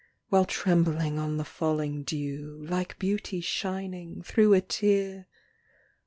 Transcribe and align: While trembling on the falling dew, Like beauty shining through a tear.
While 0.29 0.45
trembling 0.45 1.19
on 1.19 1.37
the 1.37 1.45
falling 1.45 2.01
dew, 2.01 2.65
Like 2.67 2.97
beauty 2.97 3.39
shining 3.39 4.23
through 4.23 4.55
a 4.55 4.61
tear. 4.61 5.27